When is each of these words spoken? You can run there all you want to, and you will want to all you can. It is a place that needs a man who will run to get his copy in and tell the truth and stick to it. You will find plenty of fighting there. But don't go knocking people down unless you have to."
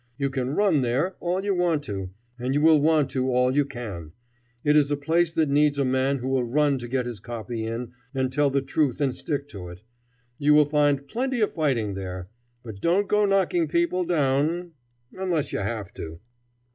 You 0.17 0.31
can 0.31 0.55
run 0.55 0.81
there 0.81 1.15
all 1.19 1.43
you 1.45 1.53
want 1.53 1.83
to, 1.83 2.09
and 2.39 2.55
you 2.55 2.61
will 2.61 2.81
want 2.81 3.11
to 3.11 3.29
all 3.29 3.55
you 3.55 3.65
can. 3.65 4.13
It 4.63 4.75
is 4.75 4.89
a 4.89 4.97
place 4.97 5.31
that 5.33 5.47
needs 5.47 5.77
a 5.77 5.85
man 5.85 6.17
who 6.17 6.27
will 6.27 6.43
run 6.43 6.79
to 6.79 6.87
get 6.87 7.05
his 7.05 7.19
copy 7.19 7.65
in 7.67 7.91
and 8.11 8.31
tell 8.33 8.49
the 8.49 8.63
truth 8.63 8.99
and 8.99 9.13
stick 9.13 9.47
to 9.49 9.69
it. 9.69 9.83
You 10.39 10.55
will 10.55 10.65
find 10.65 11.07
plenty 11.07 11.39
of 11.41 11.53
fighting 11.53 11.93
there. 11.93 12.29
But 12.63 12.81
don't 12.81 13.07
go 13.07 13.27
knocking 13.27 13.67
people 13.67 14.03
down 14.03 14.71
unless 15.13 15.53
you 15.53 15.59
have 15.59 15.93
to." 15.93 16.19